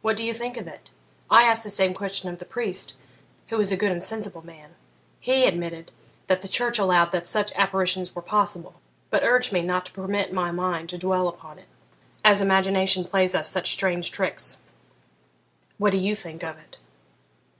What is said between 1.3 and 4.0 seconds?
asked the same question of the priest, who is a good